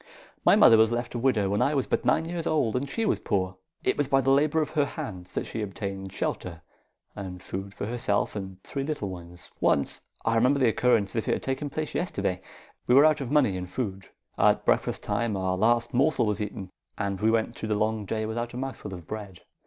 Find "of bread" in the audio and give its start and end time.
18.95-19.41